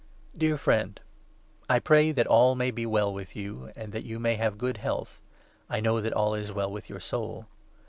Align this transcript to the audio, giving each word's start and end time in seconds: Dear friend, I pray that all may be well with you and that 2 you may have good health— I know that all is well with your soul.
Dear 0.35 0.57
friend, 0.57 0.99
I 1.69 1.77
pray 1.77 2.11
that 2.11 2.25
all 2.25 2.55
may 2.55 2.71
be 2.71 2.87
well 2.87 3.13
with 3.13 3.35
you 3.35 3.71
and 3.75 3.91
that 3.91 4.01
2 4.01 4.07
you 4.07 4.19
may 4.19 4.33
have 4.33 4.57
good 4.57 4.77
health— 4.77 5.21
I 5.69 5.79
know 5.79 6.01
that 6.01 6.11
all 6.13 6.33
is 6.33 6.51
well 6.51 6.71
with 6.71 6.89
your 6.89 6.99
soul. 6.99 7.45